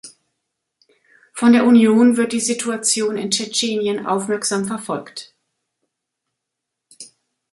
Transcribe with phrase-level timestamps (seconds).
[1.33, 5.35] Von der Union wird die Situation in Tschetschenien aufmerksam verfolgt.